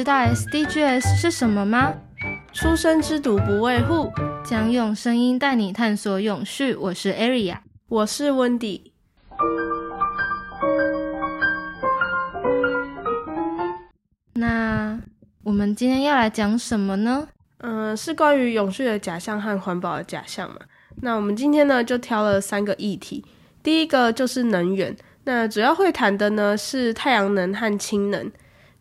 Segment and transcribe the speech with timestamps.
[0.00, 1.92] 知道 SDGs 是什么吗？
[2.54, 4.10] 出生之犊不畏虎，
[4.42, 6.74] 将用声音带你探索永续。
[6.74, 8.92] 我是 Aria，我是 Wendy。
[14.32, 14.98] 那
[15.42, 17.28] 我们今天要来讲什么呢？
[17.58, 20.60] 嗯，是关于永续的假象和环保的假象嘛。
[21.02, 23.22] 那我们今天呢，就挑了三个议题。
[23.62, 28.32] 第一个就是能源，那主要会谈的呢是太阳能和氢能，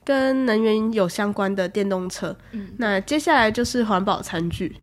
[0.03, 2.35] 跟能源有相关的电动车。
[2.51, 4.77] 嗯，那接下来就是环保餐具。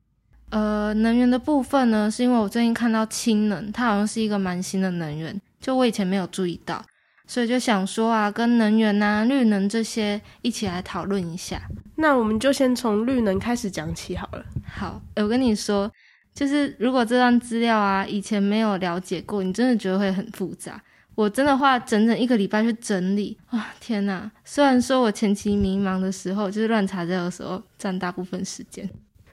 [0.51, 6.85] 呃，能源的部分呢，是因为我最近看到氢能，它好像是一个蛮新的能源，就我以前没有注意到，
[7.27, 11.61] 所以就想说啊，跟能源啊、绿能这些一起来讨论一下。
[11.97, 14.45] 那我们就先从绿能开始讲起好了。
[14.65, 15.91] 好，我跟你说。
[16.35, 20.79] 就是如果这段资料啊以前没有了解过，你真的觉得会很复杂。
[21.17, 23.75] 我真的花整整一个礼拜去整理啊！
[23.81, 24.31] 天哪！
[24.45, 28.89] 虽然说我前期迷茫的时候，就是乱查资料的时候占大部分时间，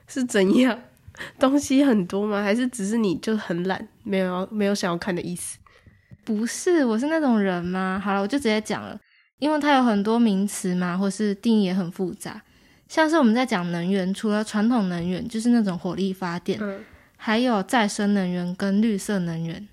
[0.08, 0.76] 是怎样？
[1.38, 2.42] 东西很多吗？
[2.42, 5.58] 还是只是你就很懒，没有没有想要看的意思？
[6.24, 8.00] 不是，我是那种人吗？
[8.02, 8.98] 好了，我就直接讲了，
[9.38, 12.42] 因为它有很多名词嘛，或是定义也很复杂。
[12.88, 16.58] 像是我们在讲能源，除了传统能源，就是那种火力发电。
[17.16, 19.66] 还有再生能源跟绿色能源，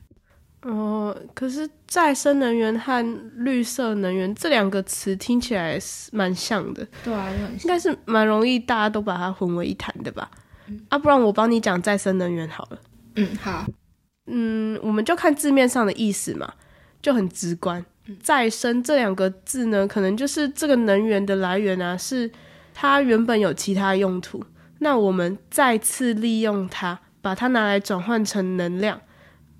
[0.64, 3.04] 哦，可是再生能源和
[3.38, 7.31] 绿色能源这两个词听起来是蛮像的，对啊，
[7.64, 10.30] 应该是蛮容易大家都把它混为一谈的吧？
[10.90, 12.80] 啊，不然我帮你讲再生能源好了。
[13.16, 13.66] 嗯，好，
[14.28, 16.53] 嗯，我们就看字面上的意思嘛，
[17.02, 17.84] 就很直观。
[18.22, 22.30] 再生这两个字呢，可能就是这个能源的来源啊，是
[22.73, 24.44] 它原本有其他用途，
[24.80, 27.00] 那我们再次利用它。
[27.23, 29.00] 把它拿来转换成能量，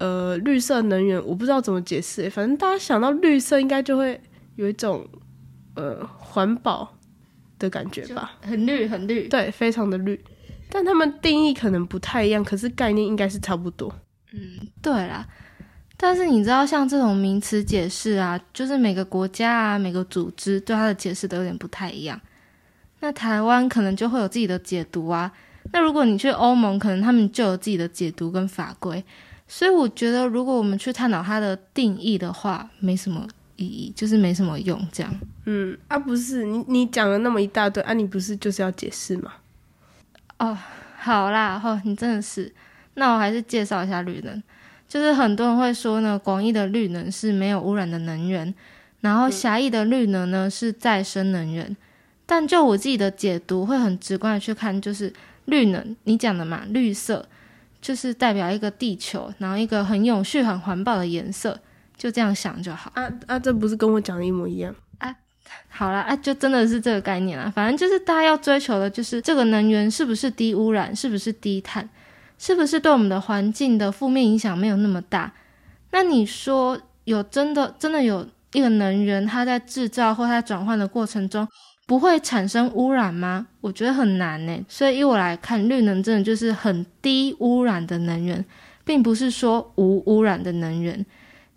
[0.02, 4.20] 呃，绿色能源，我不知道怎么解释，反正大家想到绿色，应该就会
[4.56, 5.08] 有一种
[5.76, 6.92] 呃环保
[7.60, 10.20] 的感觉吧，很绿，很绿，对，非常的绿。
[10.72, 13.94] 但他们定义可能不太一样，可是概念应该是差不多。
[14.34, 15.28] 嗯，对啦。
[15.98, 22.20] 但是你知道，像这种名词解释啊，就是每个国家啊，每个组织对它的解释都有点不太一样。
[23.02, 25.31] 那台湾可能就会有自己的解读啊。
[25.72, 29.06] 那如果你去欧盟，可能他们就有自己的解读跟法规，
[29.53, 34.88] 所以我觉得如果我们去探讨它的定义的话，没什么意义，就是没什么用。
[34.94, 35.13] 这样，
[35.44, 39.34] 嗯啊，不是你你讲了那么一大堆啊，你不是就是要解释吗？
[40.39, 40.57] 哦，
[40.97, 42.50] 好啦，哦，你真的是，
[42.94, 44.41] 那我还是介绍一下绿能，
[44.88, 48.56] 就是很多人会说呢，广义的绿能是没有污染的能源，
[49.01, 51.75] 然后狭义的绿能呢是再生能源，
[52.25, 55.12] 但就我自己的解读，会很直观的去看，就是。
[55.45, 57.28] 绿能，你讲的嘛，绿色
[57.81, 61.59] 就是代表一个地球，然后一个很永续、很环保的颜色，
[61.97, 62.92] 就这样想就好。
[62.94, 65.16] 啊啊，这不是跟我讲的一模一样啊？
[65.68, 67.52] 好啦啊，就真的是这个概念啊。
[67.53, 71.90] 反正就是大家要追求的，就是这个能源是不是低污染，是不是低碳，
[72.38, 75.34] 是不是对我们的环境的负面影响没有那么大。
[75.90, 81.48] 那你说有真的真的有一个能源，它在制造或它转换的过程中？
[81.91, 83.47] 不会产生污染吗？
[83.59, 84.66] 我觉得很难呢。
[84.69, 88.46] 所以，以我来看，绿能真的就是很低污染的能源，
[88.85, 91.06] 并不是说无污染的能源，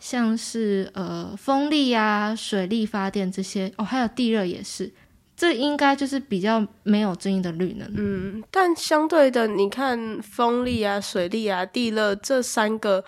[0.01, 4.93] 像是呃风力啊、水力发电这些哦，还有地热也是，
[5.37, 7.89] 这应该就是比较没有争议的绿能。
[7.97, 13.05] 嗯，但相对的，你看风力啊、水力啊、地热这三个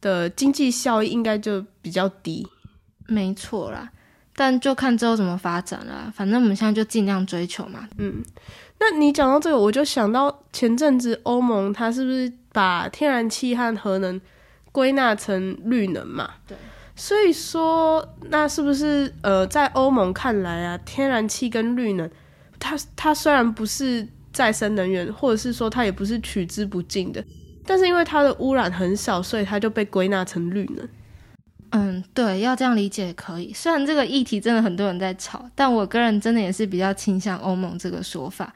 [0.00, 2.44] 的经济效益应该就比较低。
[3.06, 3.92] 没错啦。
[4.36, 7.88] 但就看之后怎么发展了，反正我们现在就尽量追求嘛。
[7.96, 8.22] 嗯，
[8.78, 14.20] 那你讲到这个，我就想到前阵子欧盟它是不是把天然气和核能
[14.70, 16.30] 归纳成绿能嘛？
[16.46, 16.56] 对。
[16.94, 22.10] 所以说，那是不是呃，在欧盟看来啊，天然气跟绿能，
[22.58, 27.22] 它它虽然不是再生能源，或者是说它也不是取之不尽的，
[27.66, 30.88] 但是因为它的污染很少，所以它就被归纳成绿能。
[31.76, 33.52] 嗯，对，要这样理解也可以。
[33.52, 38.52] 虽然这个议题真的很多人在吵，但我个人真的也是比较倾向欧盟这个说法，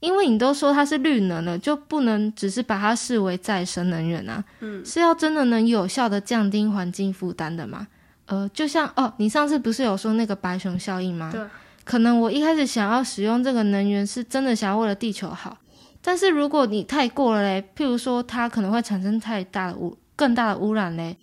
[0.00, 7.86] 因为你都说它是绿能了，就不能只是把它视为再生能源啊，嗯，是要真的能有效的降低环境负担的嘛。
[8.26, 11.30] 呃，就像哦，你上次不是有说那个白熊效应吗？
[11.32, 11.42] 对，
[11.84, 15.56] 可能我一开始想要使用这个能源是真的想要为了地球好，
[16.02, 21.16] 但是如果你太过了嘞，譬如说它可能会产生太大的污更大的污染嘞。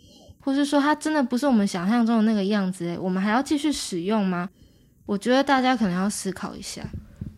[0.45, 4.47] 或是说它真的不是我们想象中的那个样子诶，我们还要继续使用吗？
[5.07, 6.83] 我觉得大家可能要思考一下。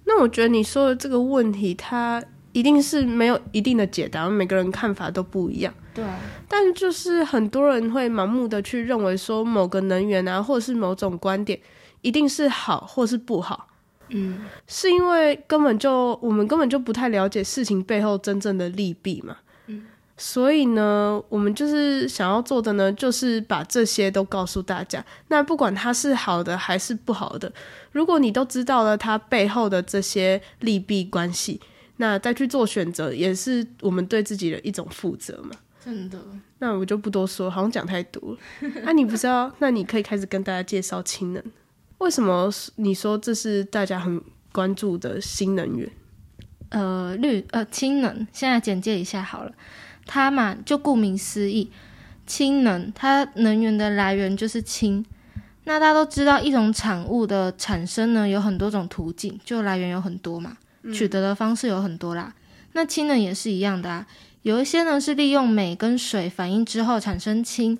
[0.03, 2.21] 那我觉得你说的这个问题，它
[2.51, 5.73] 一定是没有一定的解答，每个人看法都不一样。
[5.93, 6.03] 对。
[6.49, 11.57] 但就是很多人会盲目的去认为说某个能源啊，或者是某种观点
[12.01, 13.67] 一定是好或是不好。
[14.09, 19.37] 嗯，是因为根本就我们根本就不太了解事情背后真正的利弊嘛。
[20.17, 25.03] 嗯，所以呢，我们就是想要做的呢，就是把这些都告诉大家。
[25.27, 27.51] 那不管它是好的还是不好的，
[27.91, 31.61] 如果你都知道了它背后的这些利弊关系，
[31.97, 35.51] 那再去做选择，也是我们对自己的一种负责嘛。
[35.83, 36.19] 真的。
[36.59, 38.37] 那我就不多说，好像讲太多了。
[38.83, 41.43] 那、你不知道，那你可以开始跟大家介绍氢能。
[41.99, 44.21] 为什么你说这是大家很
[44.51, 45.89] 关注的新能源？
[46.69, 49.51] 呃，绿呃氢能，现在简介一下好了。
[50.07, 51.69] 它嘛，就顾名思义，
[52.25, 55.05] 氢能，它能源的来源就是氢。
[55.65, 60.57] 那大家都知道，一种产物的产生呢，有很多种途径，就来源有很多嘛，
[60.93, 62.33] 取得的方式有很多啦。
[62.71, 64.07] 那氢能也是一样的啊，
[64.43, 67.77] 有一些呢是利用镁跟水反应之后产生氢，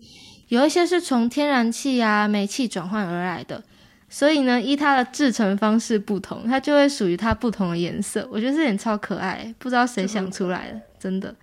[0.50, 3.64] 有一些是从天然气啊、煤气转换而来的。
[4.10, 8.26] 所以呢，依它的制成方式不同，它就会属于它不同的颜色。
[8.32, 11.36] 我觉得这点超可爱，不知道谁想出来的，真的。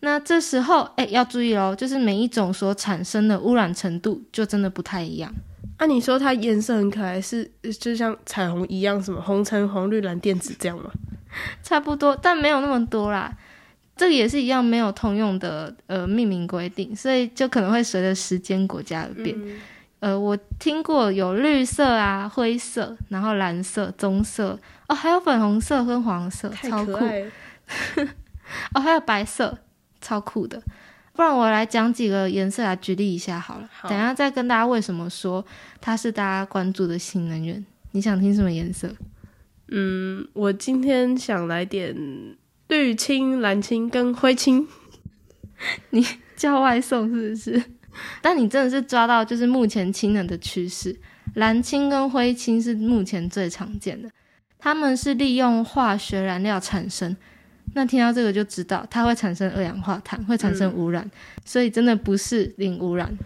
[0.00, 5.32] 那这时候，哎，要注意哦，就是每一种所产生的污染程度就真的不太一样。
[5.76, 10.90] 啊，你说它颜色很可爱，是就像彩虹一样，什么红橙黄绿蓝靛紫这样吗？
[11.62, 13.32] 差不多，但没有那么多啦。
[13.96, 19.36] 这个也是一样，没有通用的呃命名规定，所以就可能会随着时间国家而变。
[20.00, 24.58] 呃，我听过有绿色啊、灰色，然后蓝色、棕色，
[24.88, 26.92] 哦，还有粉红色跟黄色，超酷。
[28.74, 29.58] 哦，还有白色，
[30.00, 30.62] 超酷的。
[31.12, 33.68] 不然我来讲几个颜色来举例一下好了。
[33.82, 35.44] 等下再跟大家为什么说
[35.80, 37.62] 它是大家关注的新能源。
[37.90, 38.88] 你想听什么颜色？
[39.68, 41.94] 嗯，我今天想来点
[42.68, 44.66] 绿青、蓝青跟灰青。
[45.90, 46.06] 你
[46.36, 47.62] 叫外送是不是？
[48.22, 50.96] 但你真的是抓到，就是目前氢能的趋势，
[51.34, 54.08] 蓝青跟灰青是目前最常见的，
[54.58, 57.14] 它们是利用化学燃料产生。
[57.74, 61.08] 那听到这个就知道，它会产生二氧化碳，会产生污染，
[61.44, 63.16] 所以真的不是零污染。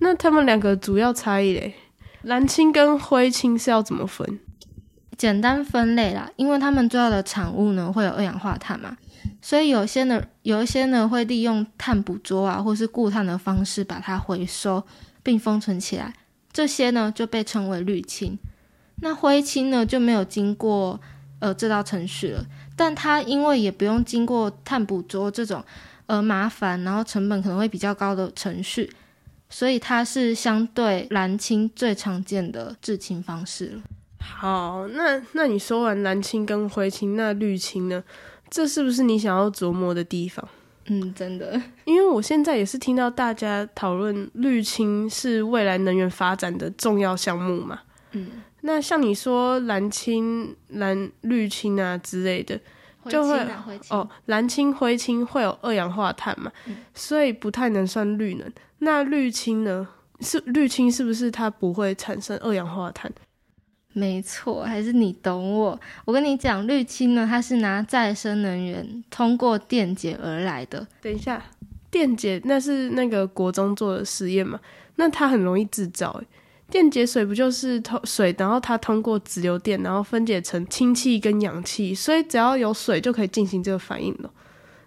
[0.00, 1.74] 那它们两个主要差异嘞，
[2.22, 4.38] 蓝氢跟灰氢是要怎么分？
[5.16, 8.96] 简单分类啦，因为它们主要的产物呢会有二氧化碳嘛。
[9.40, 14.84] 所以有些呢，有一些呢会利用碳捕捉啊，或是固碳的方式把它回收
[15.22, 16.12] 并封存起来，
[16.52, 18.38] 这些呢就被称为滤氢。
[18.96, 21.00] 那灰氢呢就没有经过
[21.38, 22.44] 呃这道程序了，
[22.76, 25.64] 但它因为也不用经过碳捕捉这种
[26.06, 28.92] 呃麻烦，然后成本可能会比较高的程序，
[29.48, 33.82] 所以它是相对蓝氢最常见的制氢方式了。
[34.20, 38.04] 好，那那你说完蓝氢跟灰氢，那绿氢呢？
[38.50, 40.46] 这是不是你想要琢磨的地方？
[40.86, 47.80] 嗯，真的， 因为我现在也是听到大家讨论绿氢是未来能源发展的重要项目嘛。
[48.12, 48.28] 嗯，
[48.66, 52.60] 那像你说蓝氢、蓝绿氢啊之类的，
[53.08, 53.38] 就会
[53.90, 56.50] 哦，蓝氢、灰氢会有二氧化碳嘛，
[56.92, 58.52] 所以不太能算绿能。
[58.80, 59.86] 那绿氢呢？
[60.20, 63.12] 是绿氢是不是它不会产生二氧化碳？
[63.92, 65.80] 没错，还是你懂我。
[66.04, 70.84] 我跟你讲，氯氢呢，它是拿再生能源通过电解而来的。
[71.00, 71.40] 等一下，
[71.90, 74.58] 电解那是那个国中做的实验嘛？
[74.96, 76.20] 那它很容易制造。
[76.70, 84.30] 电解水不就是通水，然后它通过直流电，然后分解成氢气跟氧气，所以只要有水就可以进行这个反应了。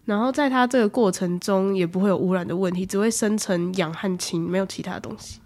[0.05, 5.39] 然后在它这个过程中也不会有污染的问题，只会生成氧和氢，没有其他东西。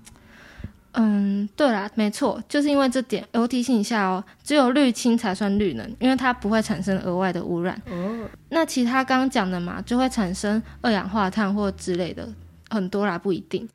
[0.94, 7.76] 嗯，对啦，没错，就是因为这点，我提醒一下哦，只有氯氢才算绿能，因为它不会产生额外的污染。
[7.90, 12.28] 哦，那其他刚刚讲的嘛，就会产生二氧化碳或之类的，
[12.70, 13.68] 很多啦，不一定。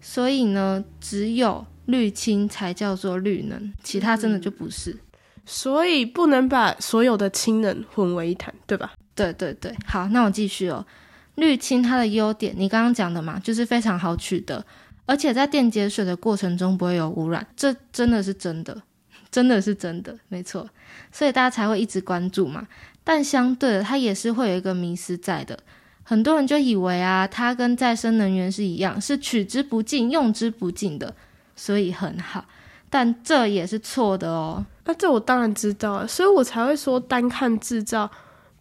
[0.00, 4.96] 所以呢，只有氯氢才叫做绿能，其他真的就不是。
[5.44, 8.92] 所以不能把所有的氢能混为一谈，对吧？
[9.14, 10.86] 对对对，好，那我继续哦。
[11.34, 14.64] 绿氢它的优点，你刚刚讲的嘛，就是非常好取得。
[15.04, 18.82] 而且在电解水的过程中不会有污染，这真的是真的，
[19.32, 20.68] 真的是真的，没错，
[21.10, 22.68] 所以大家才会一直关注嘛。
[23.02, 25.58] 但相对的，它也是会有一个迷失在的，
[26.04, 31.14] 很多人就以为啊，它跟再生能源是一样，是取之不尽、用之不尽的，
[31.56, 32.44] 所以很好。
[32.90, 34.64] 但这也是错的哦。
[34.84, 38.10] 那这我当然知道，所以我才会说单看制造。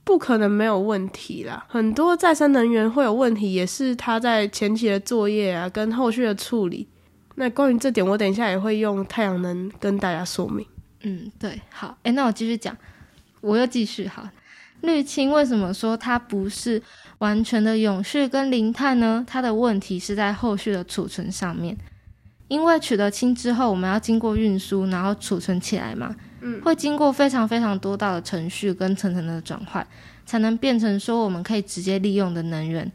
[0.03, 6.87] 不可能没有问题啦，很多再生能源会有问题，也是它在前期的作业啊，跟后续的处理。
[7.35, 10.65] 那关于这点，我等一下也会用太阳能跟大家说明。
[11.01, 12.75] 嗯，对，好，诶，那我继续讲，
[13.41, 14.27] 我又继续好。
[14.81, 16.81] 绿氢为什么说它不是
[17.19, 19.23] 完全的永续跟零碳呢？
[19.27, 21.77] 它的问题是在后续的储存上面，
[22.51, 29.87] 因为取得氢之后，我们要经过运输，然后储存起来嘛，嗯，会经过非常非常多道的程序跟层层的转换，
[30.25, 32.91] 才能变成说我们可以直接利用的能源。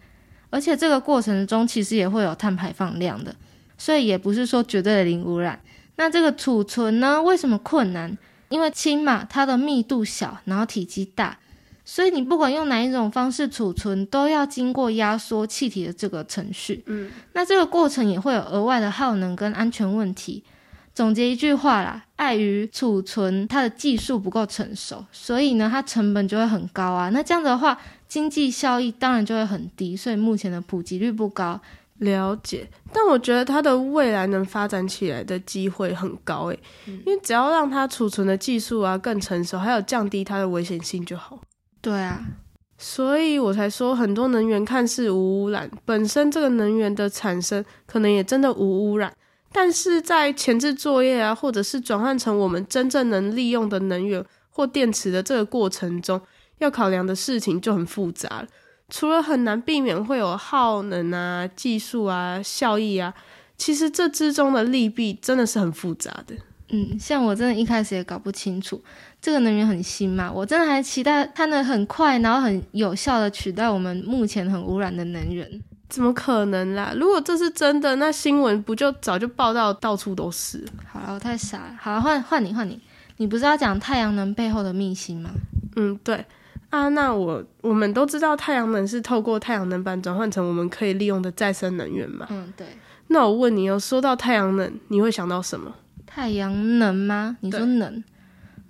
[0.51, 3.35] 而且这个过程中其实也会有碳排放量的，
[3.79, 5.59] 所以也不是说绝对的零污染。
[5.97, 8.15] 那这个储存呢，为什么困难？
[8.51, 11.39] 因为氢嘛，它的密度小，然后体积大，
[11.89, 16.83] 所以你不管用哪一种方式储存，都要经过压缩气体的这个程序。
[16.87, 20.43] 嗯，那这个过程也会有额外的耗能跟安全问题。
[20.93, 27.09] 总结一句话啦，碍于储存它的技术不够成熟，所以呢，它成本就会很高啊。
[27.11, 27.79] 那这样子的话，
[28.09, 31.61] 经济效益当然就会很低，所以目前的普及率不高。
[32.01, 41.41] 了解，但我觉得它的未来能发展起来的机会很高诶，因为只要让它储存的技术啊更成熟，还有降低它的危险性就好。
[41.87, 42.21] 对啊，
[42.77, 49.15] 所以我才说很多能源看似无污染，本身这个能源的产生可能也真的无污染，
[49.53, 56.21] 但是在前置作业啊，或者是转换成我们真正能利用的能源或电池的这个过程中，
[56.59, 58.49] 要考量的事情就很复杂了。
[58.89, 63.15] 除了很难避免会有耗能啊、技术啊、效益啊，
[63.57, 66.35] 其实这之中的利弊真的是很复杂的。
[66.71, 68.83] 嗯，像我真的一开始也搞不清楚，
[69.27, 75.51] 这个能源很新嘛，我真的还期待它能很快，然后很有效的取代我们目前很污染的能源。
[75.89, 76.93] 怎么可能啦？
[76.97, 80.65] 如果这是真的，那新闻不就早就报道到处都是？
[80.87, 81.77] 好了，我太傻了。
[81.77, 82.81] 好了，换换你，换你，
[83.17, 85.31] 你不是要讲太阳能背后的秘辛吗？
[85.75, 86.25] 嗯，对。
[86.71, 92.29] 啊，那我我们都知道太阳能是透过太阳能板转换成我们可以利用的再生能源嘛？
[92.31, 92.65] 嗯，对。
[93.09, 95.75] 那我问你哦，说到太阳能，你会想到什么？
[96.07, 97.37] 太阳能吗？
[97.41, 98.05] 你说能，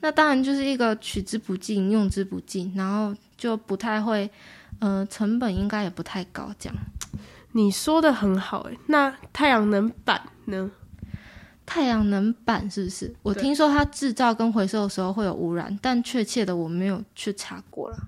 [0.01, 4.31] 那当然就是一个取之不尽、用之不尽，然后就不太会，
[4.79, 6.51] 呃，成本应该也不太高。
[6.59, 6.77] 这样，
[7.53, 8.79] 你说的很好诶。
[8.87, 10.71] 那太阳能板呢？
[11.65, 13.15] 太阳能板是不是？
[13.23, 17.99] 我听说它制造跟回收的时候会有污染，但确切的我没有去查过了。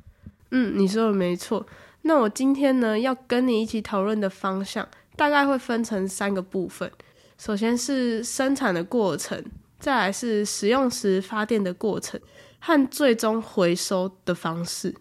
[0.52, 1.66] 嗯，你说的没错。
[2.02, 6.88] 那我今天呢要跟你一起讨论的方向，大概会分成三个部分。
[7.36, 9.44] 首先是生产的过程，
[9.78, 12.20] 再来是使用时发电的过程，
[12.58, 14.94] 和最终回收的方式。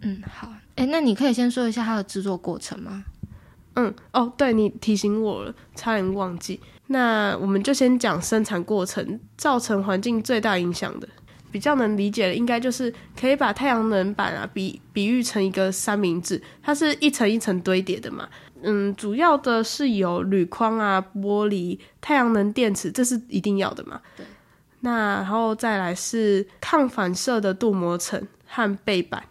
[0.00, 0.48] 嗯，好。
[0.76, 3.04] 哎，那你可以先说一下它的制作过程吗？
[3.74, 6.60] 嗯，哦，对你提醒我了，差点忘记。
[6.88, 11.08] 那我们就先讲生产过程造成环境最大影响的，
[11.50, 18.28] 比较能理解的，应该就是可以把太阳能板啊比比喻成一个三明治，它是一层一层堆叠的嘛。
[18.62, 24.00] 嗯，主要的是有铝框啊、玻璃、太阳能电池，这是一定要的嘛。
[24.16, 24.24] 对。
[24.80, 29.24] 那然后再来是抗反射的镀膜层和背板，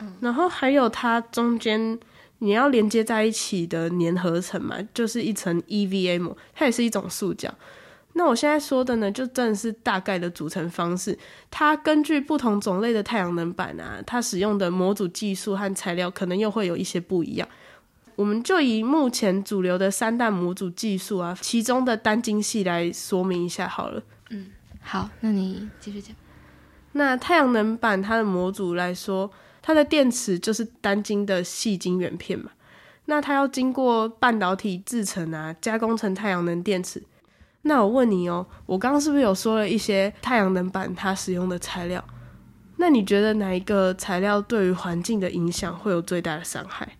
[0.00, 1.98] 嗯，然后还有它中间。
[2.42, 7.54] 你要连接在一起的粘合层嘛，就是一层 EVA 膜，它也是一种塑胶。
[8.14, 11.18] 那我现在说的呢，就真的是大概的组成方式。
[11.50, 17.46] 它根据不同种类的太阳能板啊，它使用的模组技术和材料可能又会有一些不一样。
[18.20, 24.02] 我们就以目前主流的三代模组技术啊，其中的单晶系来说明一下好了。
[24.28, 24.48] 嗯，
[24.82, 26.14] 好，那你继续讲。
[26.92, 29.30] 那太阳能板它的模组来说。
[29.62, 32.50] 它的电池就是单晶的细晶圆片嘛，
[33.04, 37.02] 那它要经过半导体制成啊，加工成太阳能电池。
[37.62, 42.02] 那我问你哦，我刚刚是不是有说了一些太阳能板它使用的材料？
[42.76, 46.96] 那你觉得哪一个材料对于环境的影响会有最大的伤害？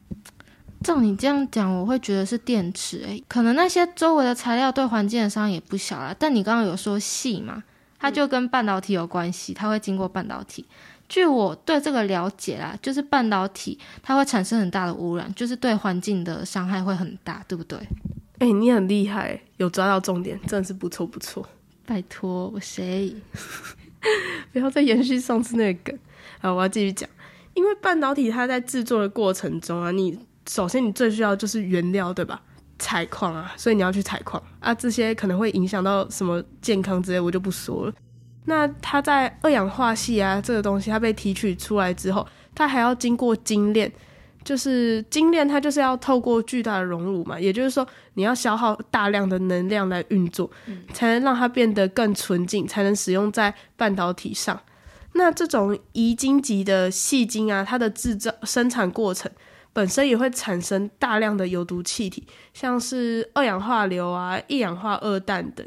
[0.82, 2.98] 照你这样讲，我会觉得是电池。
[3.04, 6.14] 诶，可能那些周围的材料对环境的伤也不小啦。
[6.18, 7.62] 但你刚刚有说细嘛，
[7.98, 10.64] 它就跟半导体有关系，它会经过半导体。
[11.08, 17.78] 据我对这个了解啦，就是半导体它会产生很大的污染，就是对环境的伤害会很大，对不对？
[18.38, 21.46] 哎，你很厉害，有抓到重点，真的是不错不错。
[21.84, 23.14] 拜托，我谁？
[24.52, 25.98] 不要再延续上次那个梗。
[26.40, 27.06] 好，我要继续讲。
[27.52, 30.16] 因为半导体它在制作的过程中啊，你
[30.50, 32.42] 首先你最需要就是原料，对吧？
[32.76, 37.92] 采矿啊，所以你要去采矿啊，这些可能会影响到什么健康之类，我就不说了。
[38.46, 43.92] 那它在二氧化系啊，这个东西它被提取出来之后，它还要经过精炼，
[44.42, 50.50] 就是精炼它就是要透过巨大的熔炉嘛，也就是说你要消耗大量的能量来运作，
[50.92, 54.60] 才能让它变得更纯净，才能使用在半导体上。
[55.12, 59.30] 那这种乙晶级的细晶啊，它的制造生产过程
[59.72, 65.66] 本身也会产生大量的有毒气体，像是二氧化硫啊、一氧化二氮等。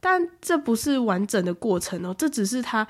[0.00, 2.86] 但这不是完整的过程哦，这只是它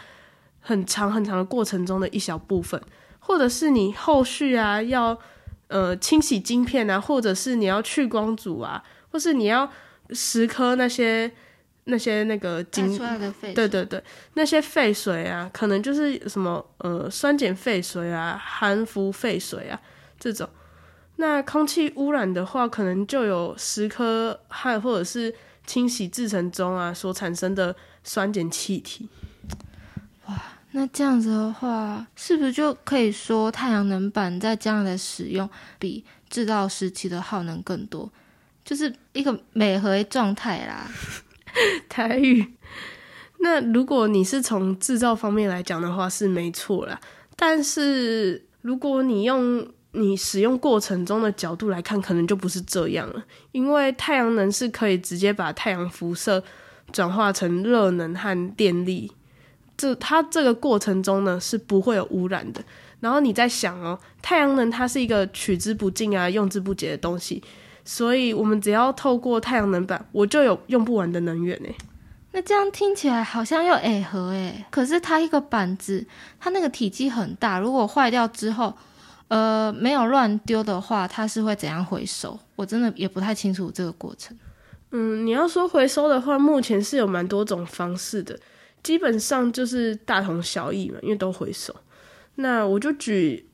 [0.61, 2.81] 很长很长的过程中的一小部分，
[3.19, 5.19] 或者是你后续啊要
[5.67, 9.69] 呃清洗晶片啊，或者是你要去光阻啊，或是你要
[10.11, 11.29] 蚀刻那些
[11.85, 14.01] 那些那个排精出来的废对对对，
[14.35, 19.81] 那些废水啊，可能就是什么呃酸碱废水啊、含氟废水啊
[20.21, 20.49] 这种。
[21.17, 25.35] 那空气污染的话，可能就有石科和或者是
[25.67, 27.75] 清洗制成中啊所产生的
[28.05, 29.09] 酸碱气体。
[30.27, 30.41] 哇
[30.73, 38.11] 那这样子的话，是不是就可以说太阳能板在将来的使用比制造时期的耗能更多，
[38.65, 40.89] 就是一个美合状态啦？
[41.91, 42.55] 台语。
[43.41, 47.01] 那如果你是从制造方面来讲的话，是没错啦。
[47.37, 53.23] 但是如果你用你使用过程中的角度来看，可能就不是这样了。
[53.53, 56.43] 因为太阳能是可以直接把太阳辐射
[56.93, 59.11] 转化成热能和电力，
[59.77, 62.63] 这它这个过程中呢是不会有污染的。
[63.01, 67.43] 然后你在想哦，太阳能它是一个取之不尽啊、用之不竭的东西，
[67.85, 71.69] 所以我们只要透过太阳能板，我就有用不完的能源呢。
[72.33, 76.07] 那这样听起来好像又诶合诶，可是它一个板子，
[76.39, 78.77] 它那个体积很大，如果坏掉之后，
[79.31, 82.37] 呃，没有乱丢的话，它是会怎样回收？
[82.57, 84.37] 我真的也不太清楚这个过程。
[84.91, 88.37] 嗯，你要说回收的话，目前是有蛮多种方式的，
[88.83, 91.73] 基本上就是大同小异嘛，因为都回收。
[92.35, 93.49] 那我就举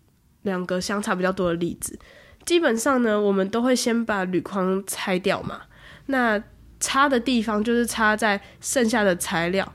[0.45, 1.99] 两个相差比较多的例子。
[2.47, 5.61] 基本上呢，我们都会先把铝框拆掉嘛，
[6.07, 6.43] 那
[6.81, 9.71] 差的地方就是差在剩下的材料。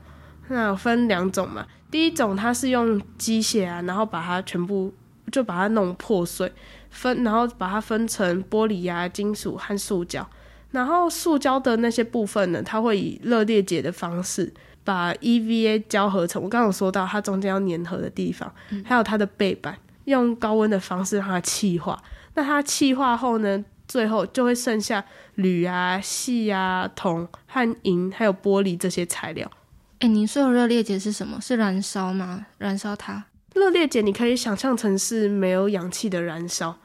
[0.48, 4.92] 那分两种嘛，第一种它是用机械啊，然后把它全部
[5.32, 6.52] 就把它弄破碎，
[6.90, 10.24] 分然后把它分成玻璃啊、金属和塑胶。
[10.70, 14.52] 然后塑胶的那些部分呢，它会以热裂解的方式
[14.84, 16.42] 把 EVA 胶合成。
[16.42, 18.50] 我刚刚有说到它中间要粘合的地方，
[18.84, 22.02] 还有它的背板，用高温的方式让它气化。
[22.34, 29.50] 那它气化后呢，最后就会剩下铝啊、锡啊、铜和银，还有玻璃这些材料。
[29.98, 31.38] 诶，您说的热裂解是什么？
[31.40, 32.46] 是燃烧吗？
[32.56, 33.26] 燃烧它？
[33.54, 36.76] 热裂解你可以想象成是没有氧气的燃烧。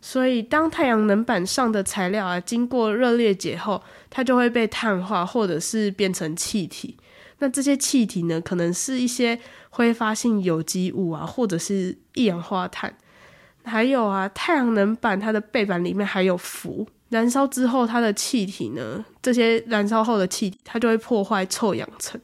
[0.00, 6.96] 所以，当太阳能板上的材料啊，经过热裂解后，它就会被碳化，或者是变成气体。
[7.38, 9.38] 那这些气体呢，可能是一些
[9.70, 12.96] 挥发性有机物啊，或者是一氧化碳。
[13.64, 22.20] 还有啊，太阳能板它的背板里面还有氟，燃烧之后它的气体呢，这些燃烧后的气体，它就会破坏臭氧层。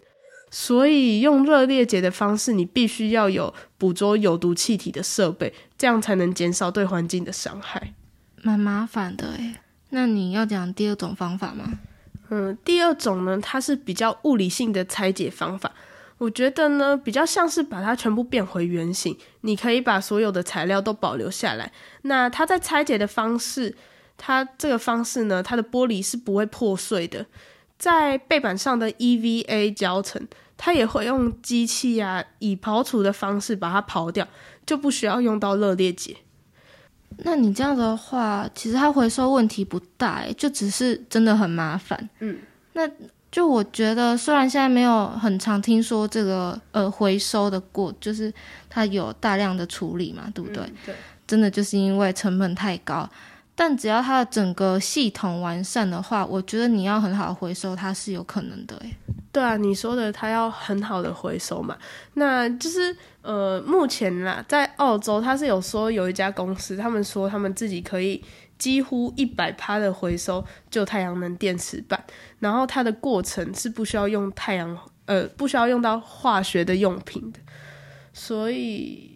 [0.54, 7.94] 所以用热裂解的方式，你必须要有捕捉有毒气体的设备，这样才能减少对环境的伤害。
[8.42, 9.54] 蛮麻烦的诶。
[9.88, 11.80] 那你要讲第二种方法吗？
[12.28, 15.72] 嗯，第二种呢，它是比较物理性的拆解方法。
[16.18, 19.16] 我觉得呢，比较像是把它全部变回原形。
[19.40, 21.72] 你可以把所有的材料都保留下来。
[22.02, 23.74] 那它在拆解的方式，
[24.18, 27.24] 它这个方式呢，它的玻璃是不会破碎的。
[27.82, 30.24] 在背板上的 EVA 胶层，
[30.56, 34.24] 它也会用机器啊，以刨除的方式把它刨掉，
[34.64, 36.16] 就不需要用到热裂解。
[37.24, 42.08] 那你这样的话，其实它回收问题不大诶，就只是真的很麻烦。
[42.20, 42.38] 嗯，
[42.74, 42.88] 那
[43.32, 48.32] 就我觉得，虽然现在没有很常听说这个呃回收的过，就是
[48.70, 50.62] 它有大量的处理嘛，对不对？
[50.86, 50.94] 对。
[51.26, 53.08] 真的就是因为成本太高，
[53.54, 58.96] 但只要它的整个系统完善的话，我觉得你要很好回收它是有可能的诶。
[59.30, 61.76] 对啊，你说的它要很好的回收嘛，
[62.14, 68.22] 那就是呃，目前啦，在澳洲它是有说有一家公司，他们说他们自己可以
[68.58, 72.04] 几乎一百趴的回收旧太阳能电池板，
[72.40, 77.40] 然后它的过程是不需要用太阳呃不需要用到化学的用品的，
[78.12, 79.12] 所以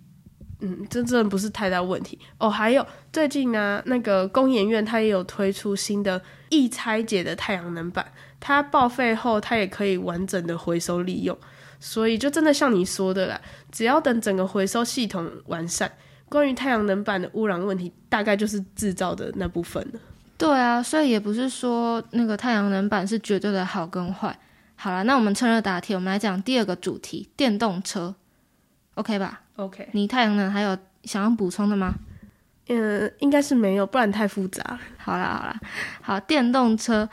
[0.60, 2.48] 嗯，这真的不是太大问题哦。
[2.48, 8.06] 还有最近呢，那个工研院它也有推出新的易拆解的太阳能板。
[8.40, 11.36] 它报废后，它也可以完整的回收利用，
[11.80, 13.40] 所以就真的像你说的啦，
[13.72, 15.90] 只要等整个回收系统完善，
[16.28, 20.00] 关于太阳能板的污染问题，大概就是制造的那部分了。
[20.38, 24.38] 对啊，所以也不是说那个太阳能板是绝对的好跟坏。
[24.76, 28.14] 好了，那我们趁热打铁，我们来讲第二个主题——电动车
[28.94, 31.94] ，OK 吧？OK，你太阳能还有想要补充的吗？
[32.68, 34.78] 嗯，应该是没有，不然太复杂。
[34.98, 35.60] 好啦好啦，
[36.02, 37.08] 好，电动车。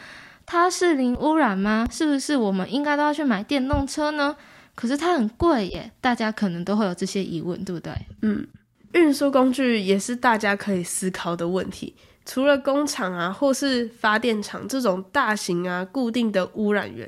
[0.45, 1.87] 它是零污染吗？
[1.89, 4.35] 是不是我们应该都要去买电动车呢？
[4.75, 7.93] 可是它很贵耶，大家可能都会有这些疑问，对不对？
[8.23, 8.45] 嗯，
[8.93, 11.95] 运输工具也是大家可以思考的问题。
[12.25, 17.07] 除了工厂啊，或是发电厂这种大型啊固定的污染源，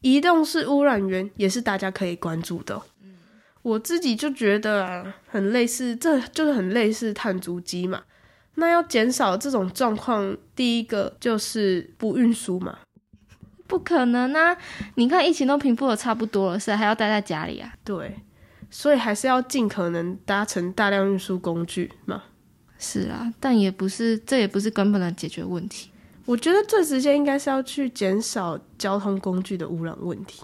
[0.00, 2.74] 移动式污染源也是大家可以关注的。
[2.74, 2.97] 嗯，
[3.68, 8.02] 我自己就觉得啊，很类似，这就是很类似碳足迹嘛。
[8.54, 12.78] 那要减少这种状况，第一个就是不运输嘛。
[13.66, 14.56] 不可能啊！
[14.94, 17.70] 你看疫情都平复的差不多了，谁还要待在家里啊？
[17.84, 18.16] 对，
[18.70, 22.22] 所以还是要尽可能搭乘大量运输工具嘛。
[22.78, 25.90] 是啊，但也不是，这也不是根本的解决问题。
[26.24, 30.42] 我觉得最直接应该是要去减少交通工具的污染问题。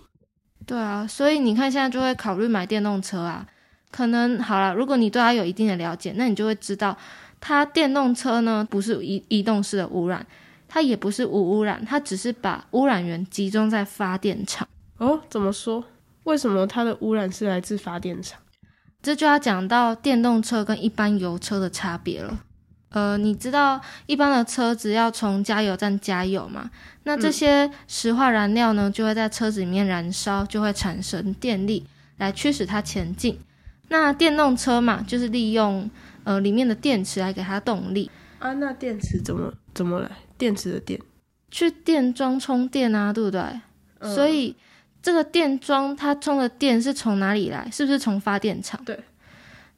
[0.66, 3.46] 对啊，所以你看现在就会考虑买电动车啊。
[3.90, 6.96] 可能好了，如果你对它有一定的了解，那你就会知道，
[7.40, 10.26] 它电动车呢不是移移动式的污染，
[10.66, 14.66] 它也不是无污染，它只是把污染源集中在发电厂。
[14.98, 15.84] 哦，怎么说？
[16.24, 18.40] 为什么它的污染是来自发电厂？
[19.00, 22.38] 这就要讲到电动车跟一般油车的差别了。
[22.94, 26.70] 呃，你知道一般的车子要从加油站加油嘛？
[27.02, 31.84] 那这些石化燃料呢，就会在车子里面燃烧，就会产生电力
[32.18, 33.36] 来驱使它前进。
[33.88, 35.90] 那电动车嘛，就是利用
[36.22, 38.52] 呃里面的电池来给它动力啊。
[38.54, 40.08] 那电池怎么怎么来？
[40.38, 41.00] 电池的电
[41.50, 43.42] 去电桩充电啊，对不对？
[44.14, 44.54] 所以
[45.02, 47.68] 这个电桩它充的电是从哪里来？
[47.72, 48.80] 是不是从发电厂？
[48.84, 48.96] 对。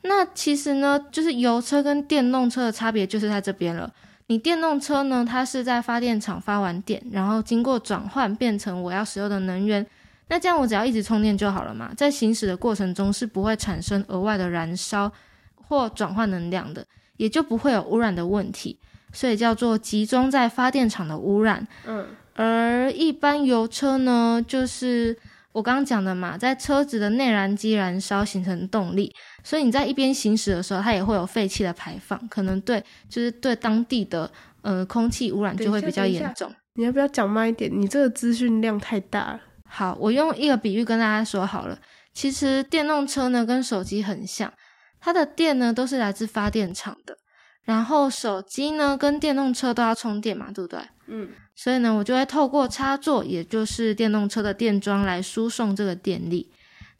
[0.08, 3.92] 那其实呢，就是油车跟电动车的差别就是在这边了。
[4.28, 9.86] 你电动车呢，它是在发电厂发完电，然后经过转换变成我要使用的能源。
[10.28, 15.12] 那这样我只要一直充电就好了嘛，在行驶的过程中是不会产生额外的燃烧
[15.54, 16.84] 或转换能量的，
[17.16, 18.76] 也就不会有污染的问题，
[19.12, 21.64] 所以叫做集中在发电厂的污染。
[21.86, 25.16] 嗯，而一般油车呢，就是
[25.56, 29.10] 我刚刚讲的嘛，在车子的内燃机燃烧形成动力，
[29.42, 36.54] 所以你在一边行驶的时候，它也会有废气的排放，可能对就是对当地的呃空气污染就会比较严重。
[36.74, 37.70] 你要不要讲慢一点？
[37.72, 39.40] 你这个资讯量太大了。
[39.66, 41.78] 好，我用一个比喻跟大家说好了。
[42.12, 44.52] 其实电动车呢跟手机很像，
[45.00, 47.16] 它的电呢都是来自发电厂的。
[47.64, 50.80] 然后手机呢跟电动车都要充电嘛，对不对？
[51.08, 51.28] 嗯。
[51.54, 56.50] 所以呢，我就会透过插座，也就是电动车的电桩来输送这个电力。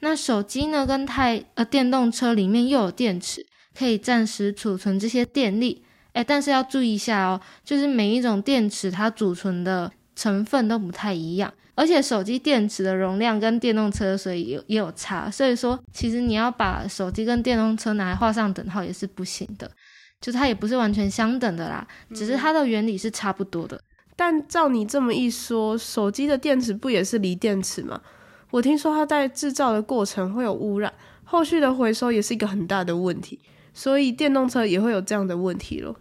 [0.00, 3.44] 那手机呢跟太呃电动车里面又有电池，
[3.78, 5.84] 可以暂时储存这些电力。
[6.12, 11.52] 哎，但是要注意一下哦，就是每一种电池它储存的成分都不太一样。
[11.74, 19.70] 而且手机电池的容量跟电动车所以有也有差，所以说其实你要把手机跟电动车拿来画上等号也是不行的，
[20.18, 23.78] 就它也不是完全相等的啦，只是它的原理是差不多的。
[24.16, 28.00] 但照你这么一说，手机的电池不也是锂电池吗？
[28.50, 30.92] 我听说它在制造的过程会有污染，
[31.24, 33.38] 后续的回收也是一个很大的问题，
[33.74, 35.94] 所以电动车也会有这样的问题咯。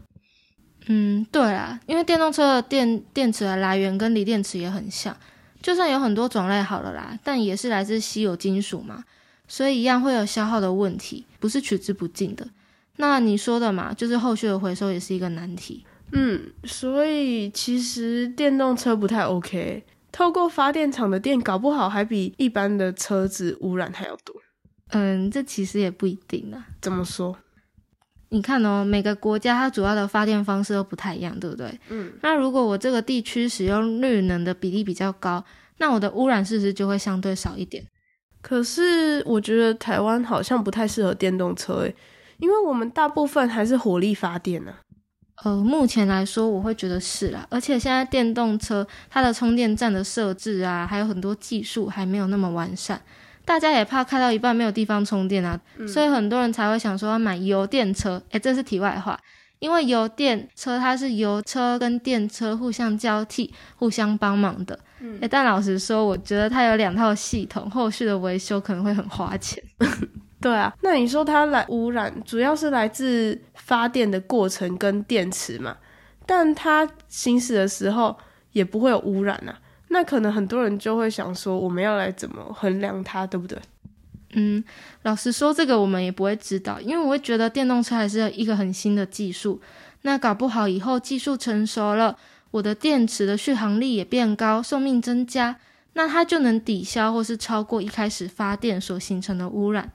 [0.88, 5.17] 嗯，对啊，因为电动车的电电池的来源跟锂电池也很像。
[5.62, 9.04] 就算有很多种类好了啦，但也是来自稀有金属嘛，
[9.47, 12.47] 所以一样会有消耗的问题，不是取之不尽的。
[12.97, 15.84] 那你说的嘛，就是后续的回收也是一个难题。
[16.11, 24.35] 嗯，所以其实电动车不太 OK，透过发电厂的电，搞不好还比一般的车子污染还要多。
[24.89, 26.67] 嗯，这其实也不一定啊。
[26.81, 27.35] 怎么说？
[28.29, 31.79] 你看哦，每个国家它主要的发电方式都不太一样，对不对？
[31.89, 32.13] 嗯。
[32.21, 35.43] 那如果我这个地区使用绿能的比例比较高，
[35.77, 37.83] 那我的污染是不是就会相对少一点？
[38.41, 41.95] 可是我觉得台湾好像不太适合电动车诶，
[42.37, 44.73] 因为我们大部分还是火力发电呢。
[45.43, 53.00] 呃，目前来说我会觉得是啦，而且现在电动车它的充电站的设置啊，还有很多技术还没有那么完善。
[53.43, 58.19] 大家也怕开到一半没有地方充电啊，所以很多人才会想说要买油电车。
[58.32, 59.19] 诶，这是题外话，
[59.60, 64.80] 因为油电车它是油车跟电车互相交替、互相帮忙的。
[65.21, 69.62] 诶，但老实说，我觉得它有两套系统，后续的维修可能会很花钱。
[70.45, 75.75] 对啊，那你说它来污染，主要是来自发电的过程跟电池嘛？
[76.23, 78.15] 但它行驶的时候
[78.51, 79.58] 也不会有污染啊。
[79.88, 83.58] 那可能很多人就会想说，我们要来怎么衡量它，对不对？
[84.34, 84.63] 嗯，
[85.01, 89.60] 老实说，这个我们也不会知道，因为我会觉得电动车还是一个很新的技术。
[90.03, 92.15] 那搞不好以后技术成熟了，
[92.51, 95.55] 我的电池的续航力也变高，寿命增加，
[95.93, 99.91] 那它就能抵消或是超过一开始发电所形成的污染。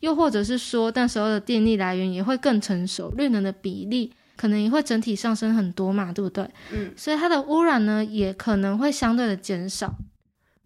[0.00, 4.12] 又或者是说，那时候的电力来源也会更成熟，绿能的比例。
[4.36, 6.42] 可能也会整体上升很多嘛，对不对？
[6.72, 9.94] 嗯，所以它的污染呢，也可能会相对的减少。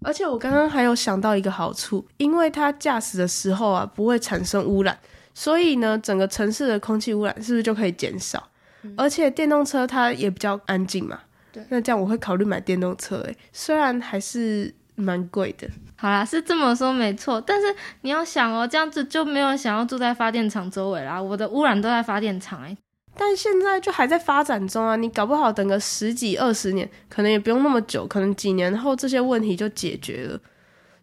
[0.05, 4.97] 而且我刚刚还有想到一个好处，因为它驾驶的时候啊不会产生污染，
[5.35, 8.49] 所以呢，整个城市的空气污染是不是就可以减少？
[8.97, 11.19] 而且电动车它也比较安静嘛。
[11.51, 13.17] 对，那这样我会考虑买电动车。
[13.23, 15.69] 诶，虽然还是蛮贵的。
[15.97, 21.21] 好啦，是这么说没错，但是你要想哦，这样子就没有人想要住在发电厂周围啦。
[21.21, 22.77] 我的污染都在发电厂诶。
[23.17, 30.39] 但现在就还在发展中啊，你搞不好等个十几二十年，可能也不用那么久，可能几年后这些问题就解决了。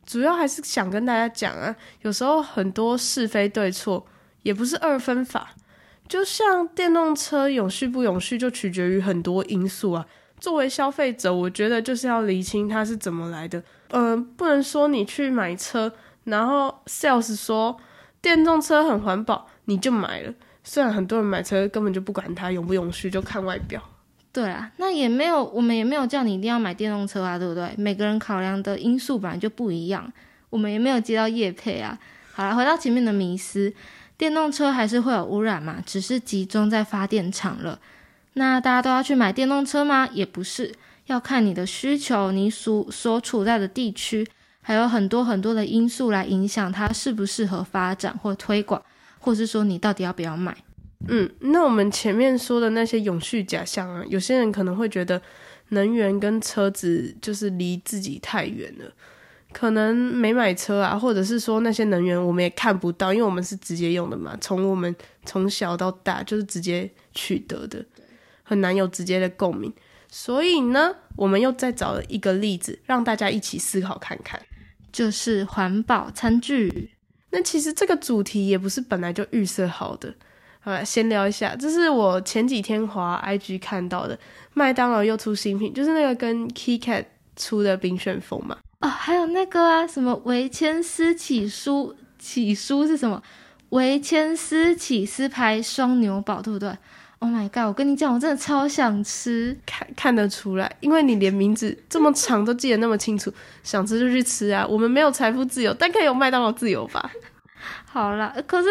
[0.06, 4.06] 主要还是想跟大家讲啊，有时候很多是非对错
[4.44, 5.52] 也不是二分法，
[6.10, 10.06] 就像电动车永续不永续，就取决于很多因素啊。
[10.38, 13.64] 作为消费者，我觉得就是要厘清它是怎么来的。
[13.92, 15.94] 嗯，不能说你去买车，
[16.26, 17.78] 然后 sales 说
[18.22, 20.34] 电动车很环保，你就买了。
[20.64, 23.82] 虽然很多人买车根本就不管它永不永续，就看外表。
[24.32, 27.74] 对啊，那也没有，我们也没有叫你一定要买电动车啊，对不对？
[27.78, 30.12] 每个人考量的因素本来就不一样，
[30.50, 32.00] 我们也没有接到业配啊。
[32.32, 33.74] 好了，回到前面的迷思，
[34.18, 35.84] 电动车还是会有污染嘛？
[35.86, 37.80] 只是集中在发电厂了。
[38.36, 40.08] 那大家都要去买电动车吗？
[40.14, 40.74] 也不是，
[41.12, 44.28] 要看你的需求，你所所处在的地区，
[44.62, 48.82] 还有很多很多的因素来影响它适不适合发展或推广。
[49.24, 50.58] 或者是说你到底要不要买？
[51.08, 55.22] 嗯，那我们前面说的那些永续假象啊，有些人可能会觉得
[55.70, 58.92] 能源跟车子就是离自己太远了，
[59.54, 67.86] 可能没买车啊，或者是说那些能源我们也看不到，因为我们是直接用的嘛，从我们从小到大就是直接取得的，
[68.42, 69.72] 很难有直接的共鸣。
[70.14, 74.40] 所以呢，我们又再找了一个例子，让大家一起思考看看，
[74.92, 76.92] 就是环保餐具。
[77.32, 80.14] 那其实这个主题也不是本来就预设好的，
[80.60, 84.20] 好了，先聊一下，这是我前几天滑 IG 看到的，
[84.54, 87.06] 麦当劳又出新品，就是那个跟 KitKat
[87.38, 88.58] 出的冰旋风嘛。
[88.82, 93.24] 哦，还有那个啊，什么维千斯起酥起酥是什么？
[93.70, 96.78] 维千斯起司牌双牛堡，对不对
[97.24, 97.68] ？Oh my god！
[97.68, 103.32] 我跟你讲，我真的超想吃，看看得出来，因为你连名字这么长都记得那么清楚，
[103.64, 104.66] 想吃就去吃啊。
[104.68, 107.12] 我们没有财富自由，但可以有麦当劳自由吧？
[107.86, 108.70] 好啦，可是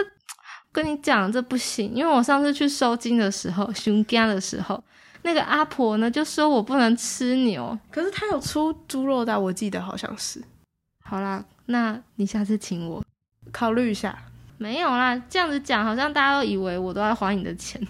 [0.72, 4.82] 跟你讲这不行，因为我上次去收金的时候，熊家的时候，
[5.22, 10.42] 那个阿婆呢就说我不能吃牛，可是她有出猪肉的，我记得好像是。
[11.04, 13.04] 好啦，那你下次请我
[13.52, 14.18] 考虑一下。
[14.58, 17.80] 没有啦，这样子讲好像大家都以为我都要花你的钱。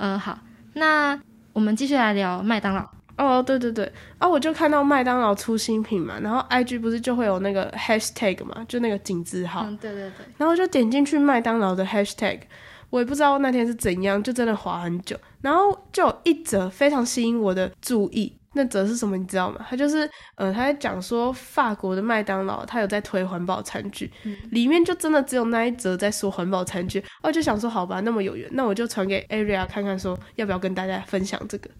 [0.00, 0.38] 嗯，好，
[0.72, 1.20] 那
[1.52, 2.88] 我们继续来聊麦当劳。
[3.18, 9.66] 哦，对对对，啊，我就看到麦当劳出新品嘛，然后 I G 不是就会有那个 hashtag 嘛，就那个井字号。
[9.68, 10.24] 嗯，对对对。
[10.38, 12.40] 然后就点进去麦当劳的 hashtag，
[12.88, 18.32] 我也不知道那天是怎样，就真的滑很久，然后就有一则非常吸引我的注意。
[18.54, 19.16] 那则是什么？
[19.16, 19.64] 你知道吗？
[19.68, 24.10] 他就是，呃，他在讲说法国的麦当劳，他有在推环保餐具，
[24.50, 27.02] 里面就真的只有那一则在说环保餐具。
[27.22, 31.70] 我就想说，好吧，那么有缘，那我就传给 Area 看看，说要不要跟大家分享这个。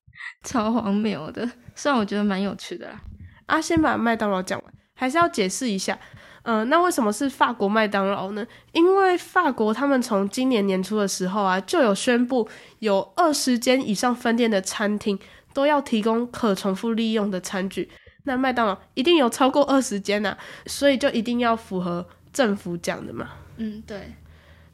[0.44, 3.00] 超荒谬的，虽然我觉得蛮有趣的啦。
[3.46, 5.98] 啊，先把麦当劳讲完，还是要解释一下。
[6.42, 8.46] 嗯，那为什么是法国麦当劳呢？
[8.72, 15.18] 因为法国他们从今年年初的时候啊，就有宣布有二十间以上分店的餐厅
[15.52, 17.90] 都要提供可重复利用的餐具。
[18.24, 20.36] 那麦当劳一定有超过二十间呐，
[20.66, 23.30] 所以就一定要符合政府讲的嘛。
[23.56, 24.14] 嗯，对。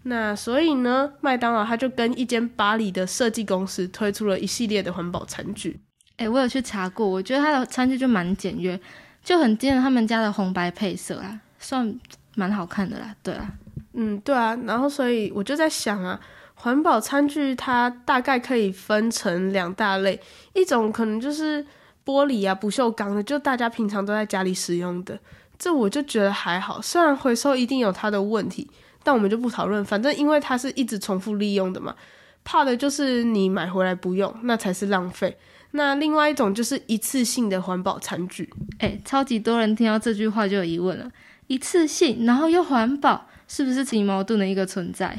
[0.02, 5.80] 那所以呢，麦当劳他就跟一间巴黎的设计公司推出了一系列的环保餐具。
[6.16, 8.78] 哎，我有去查过，我觉得它的餐具就蛮简约，
[9.22, 11.98] 就很见他们家的红白配色啊，算
[12.36, 13.14] 蛮好看的啦。
[13.22, 13.52] 对啊，
[13.94, 14.56] 嗯，对啊。
[14.64, 16.18] 然后所以我就在想啊，
[16.56, 20.20] 环保餐具它大概可以分成两大类，
[20.52, 21.64] 一种可能就是
[22.04, 25.18] 玻璃啊、不锈钢的，就大家平常都在家里使用的，
[25.58, 28.68] 这我就觉得还好，虽然回收一定有它的问题。
[29.06, 31.94] 但我们就不讨论，反正因为它是一直重复利用的嘛，
[32.42, 35.36] 怕的就是你买回来不用，那才是浪费。
[35.70, 41.08] 那另外一种就是一次性的环保餐具，哎，超级多人听到这句话就有疑问了：
[41.46, 45.16] 一次性，然后又环保，是不是挺矛盾的一个存在？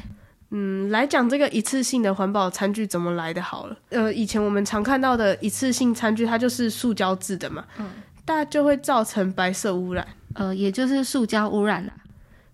[0.49, 3.77] 嗯，来讲这个一次性的环保餐具怎么来的好了。
[3.89, 7.89] 呃，以前我们常看到的一次性餐具，它就是塑胶制的嘛，嗯，
[8.23, 11.91] 但就会造成白色污染，呃，也就是塑胶污染了。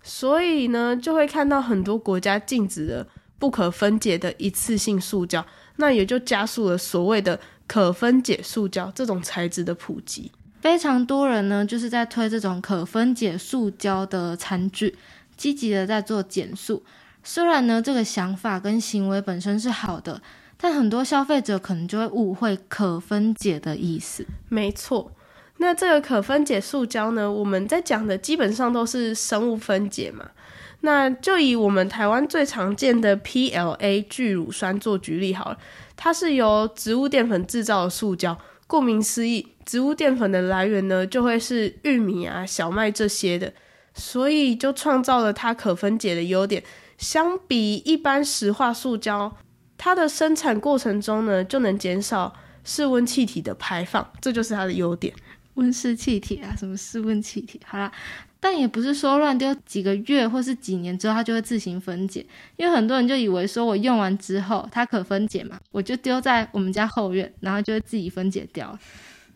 [0.01, 10.31] 所以呢，就会看到很多国家禁止了不可分解的一次性塑胶，那也就加速了所谓的可分解塑胶这种材质的普及。
[10.61, 14.97] 非常多人呢，就是在推这种可分解塑胶的餐具，
[15.37, 16.81] 积极的在做减塑。
[17.23, 20.21] 虽然呢，这个想法跟行为本身是好的，
[20.57, 24.25] 但很多消费者可能就会误会可分解的意思。
[24.49, 25.11] 没错。
[25.57, 27.31] 那这个可分解塑胶呢？
[27.31, 30.25] 我们在讲的基本上都是生物分解嘛。
[30.81, 35.57] 那就以我们台湾最常见的 PLA 聚乳酸做举例好了，
[35.95, 38.37] 它是由植物淀粉制造的塑胶。
[38.67, 43.53] 顾名思义，植物淀粉的来源呢，就会是玉米啊、小麦这些的，
[43.93, 46.61] 所以就创造了它可分解的优点。
[46.97, 49.35] 相比一般石化塑胶。
[49.77, 55.13] 它的生产过程中呢，就能减少室温气体的排放，这就是它的优点。
[55.55, 57.59] 温室气体啊，什么室温气体？
[57.65, 57.91] 好啦，
[58.39, 62.25] 但也不是说乱丢几个月或是几年之后它就会自行分解，
[62.55, 68.77] 因为很多人就以为说我用完之后它可分解嘛，我就丢在我们家后院，然后就会自己分解掉，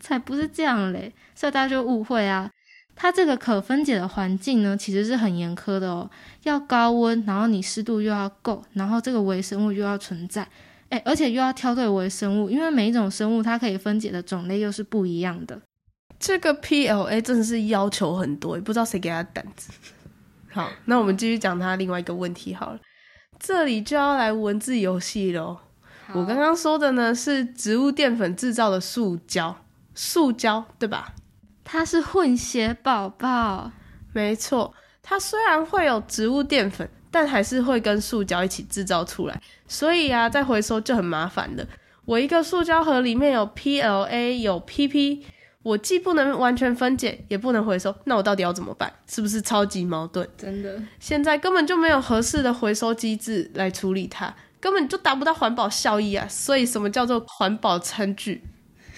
[0.00, 2.50] 才不是这样嘞，所以大家就误会啊。
[3.00, 6.10] 它这个可分解的环境呢，其实是很严苛的哦，
[6.42, 10.44] 要高温，然后你湿度又要够，然后这个微生物又要存在，
[10.88, 15.60] 哎，而且又要挑对微生物，因为每一种生物它可以分解的种类又是不一样的。
[16.18, 19.70] 这个 PLA 真的是要求很多，也不知道谁给他胆子。
[20.50, 22.80] 好，那我们继续讲他另外一个问题好了，
[23.38, 25.58] 这里就要来文字游戏喽。
[26.14, 29.56] 我刚刚说的呢是植物淀粉制造的塑胶，
[29.94, 31.14] 塑胶对吧？
[31.70, 33.70] 它是混血宝宝，
[34.14, 34.72] 没错。
[35.02, 41.66] 它虽然会有植物淀粉，但还是会跟塑胶一起制造出来，所以啊，再回收就很麻烦的。
[42.06, 45.24] 我一个塑胶盒里面有 PLA，有 PP。
[45.62, 48.90] 我既不能完全分解，也不能回收，那我到底要怎么办？
[49.06, 50.26] 是不是超级矛盾？
[50.38, 56.26] 真的，现在根本就没有合适的回收机制来处理它，根本就达不到环保效益啊！
[56.30, 58.42] 所以，什么叫做环保餐具？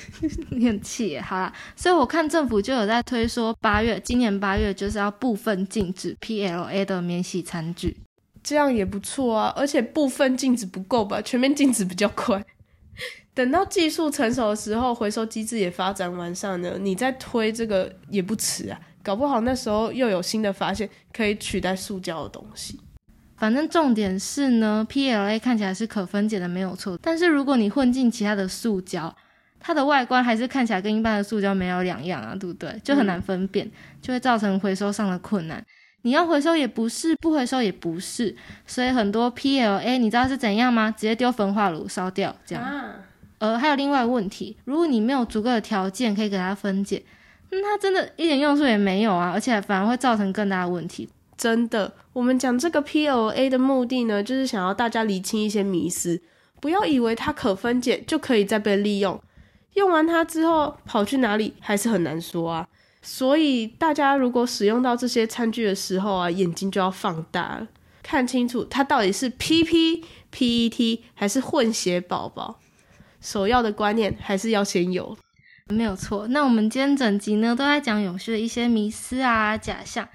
[0.51, 7.97] 你很气，好啦，所以我看政府就有在推说，八月今年八月就是要部分禁止 PLA 的免洗餐具，
[8.43, 9.53] 这样也不错啊。
[9.57, 11.21] 而且部分禁止不够吧？
[11.23, 12.45] 全面禁止比较快。
[13.33, 18.79] 等到技术成熟的时候，回收机制也发展完善了，你再推这个也不迟啊。
[19.03, 22.79] 搞不好那时候又有新的发现，可以取代塑胶的东西。
[23.39, 26.99] 反正重点是呢，PLA 看起来是可分解的，没有错。
[27.01, 29.17] 但是如果你混进其他的塑胶，
[29.61, 32.75] 它的外观还是看起来跟一般的塑胶没有两样啊，对不对？
[32.83, 33.71] 就很难分辨，
[34.01, 35.65] 就会造成回收上的困难。
[36.03, 38.35] 你要回收也不是，不回收也不是，
[38.67, 40.91] 所以很多 PLA 你知道是怎样吗？
[40.91, 42.65] 直接丢焚化炉烧掉，这样。
[43.39, 47.03] 呃，还有另外问题，如果你没有足够的条件可以给它分解，
[47.51, 51.09] 那它真的一点用处也没有啊，而且反而会造成更大的问题。
[51.37, 56.21] 真的，我们讲这个 PLA 的目的呢，就是想要大家理清一些迷思，
[56.61, 59.19] 不要以为它可分解就可以再被利用，
[59.75, 62.67] 用完它之后跑去哪里还是很难说啊。
[63.03, 67.67] 所以大家如果使用到这些餐具的时候啊，眼睛就要放大，
[68.03, 72.61] 看清楚它到底是 PP、PET 还是混血宝宝。
[73.21, 75.17] 首要的观念还是要先有，
[75.69, 76.27] 没有错。
[76.29, 80.09] 那我们今天整集呢，都在讲永续的一些迷思啊、假象。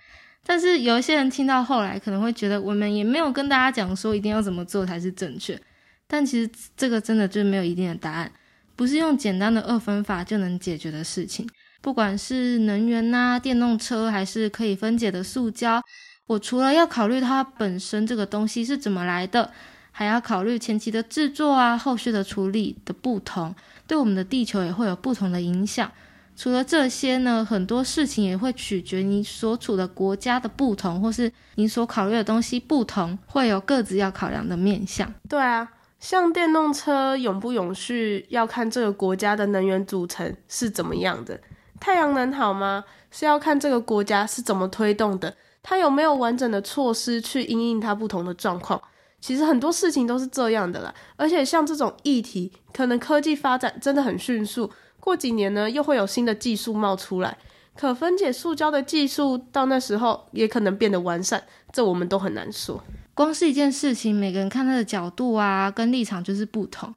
[0.43, 5.59] 但是有一些人听到后来，可能会觉得我们也没有跟大家讲说一定要怎么做才是正确。
[6.07, 8.31] 但其实这个真的就是没有一定的答案，
[8.75, 11.47] 不是用简单的二分法就能解决的事情。
[11.81, 15.81] 不管是能源呐、电动车，还是可以分解的塑胶，
[16.27, 19.51] 我除了要考虑它本身这个东西是怎么来的。
[19.97, 23.55] 还要考虑前期的制作啊，后续的处理的不同，
[23.87, 25.89] 对我们的地球也会有不同的影响。
[26.35, 35.09] 除了这些呢，很多事情也会取决你所处的国家的不同，或是你所考虑的东西不同，会有各自要考量的面向。
[35.29, 35.65] 对啊，
[36.05, 41.41] 像电动车永不永续，要看这个国家的能源组成是怎么样的。
[41.79, 42.85] 太阳能好吗？
[43.09, 48.79] 是要看这个国家是怎么推动的，它有没有完整的措施去应应它不同的状况。
[49.19, 57.35] 其实很多事情都是这样的啦，而且像这种议题，可能科技发展真的很迅速，过几年呢又会有新的技术冒出来，
[57.75, 62.83] 可分解塑胶的技术到那时候也可能变得完善，这我们都很难说。
[63.15, 66.93] 光是一件事情，每个人看他的角度啊，跟立场就是不同，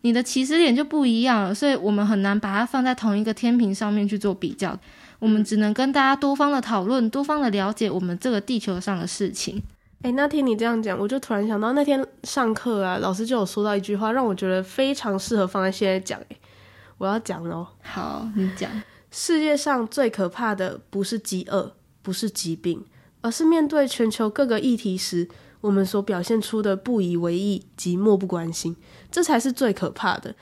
[0.00, 4.76] 你的起始点就不一样了，所以我们很难把它放在同一个天平上面去做比较，
[5.20, 9.62] 我们只能跟大家多方的讨论，多方的了解我们这个地球上的事情。
[10.00, 16.18] 哎，那听你这样讲，我就突然想到那天上课啊，老师就有说到一句话，让我觉得非常适合放在现在讲。
[16.30, 16.36] 哎，
[16.96, 17.66] 我要讲喽。
[17.82, 18.70] 好，你讲。
[19.10, 22.84] 世界上最可怕的不是饥饿，不是疾病，
[23.22, 25.28] 而是面对全球各个议题时，
[25.60, 28.76] 我们所表现出的不以为意及漠不关心，
[29.10, 30.34] 这才是最可怕的。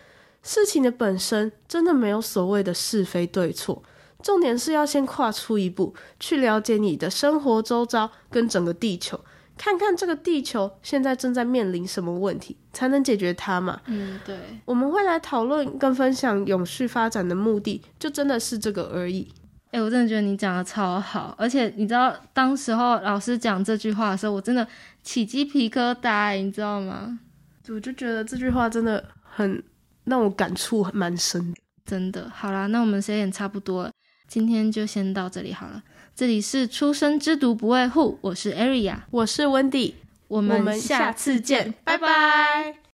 [0.42, 3.82] 事情的本身真的没有所谓的是非对错，
[4.22, 9.20] 重点是要先跨出一步，去了解你的生活周遭跟整个地球。
[9.58, 13.80] 看看这个地球现在正在面临什么问题，才能解决它嘛？
[13.86, 14.36] 嗯，对。
[14.66, 19.26] 我们会来讨论跟分享永续发展的目的，就真的是这个而已。
[19.70, 24.66] 哎，我真的觉得你讲的超好，而且你知道，当时候老师讲这句话的时候，我真的
[25.06, 27.20] 起鸡皮疙瘩，你知道吗？
[27.68, 29.62] 我就觉得这句话真的很
[30.04, 31.56] 让我感触蛮深的。
[31.84, 33.92] 真的，好啦，那我们时间差不多了，
[34.26, 35.80] 今天就先到这里好了。
[36.16, 39.94] 这里是出生之毒不畏护，我是 Aria，我是 Wendy，
[40.26, 42.85] 我们下次见，拜拜。